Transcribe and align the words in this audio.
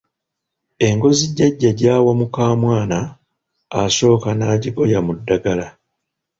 Engozi 0.87 1.25
jjajja 1.35 1.71
gy’awa 1.79 2.11
mukamwana 2.19 2.99
asooka 3.81 4.29
n’agigoya 4.35 4.99
mu 5.05 5.13
ddagala 5.17 5.67